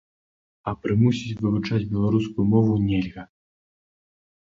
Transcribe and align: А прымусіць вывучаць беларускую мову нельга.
А 0.71 0.73
прымусіць 0.85 1.37
вывучаць 1.43 1.83
беларускую 1.93 2.49
мову 2.57 2.73
нельга. 2.89 3.31